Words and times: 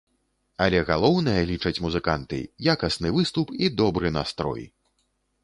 Але 0.63 0.79
галоўнае, 0.87 1.35
лічаць 1.51 1.81
музыканты, 1.87 2.39
якасны 2.75 3.13
выступ 3.19 3.47
і 3.63 3.71
добры 3.85 4.07
настрой! 4.19 4.67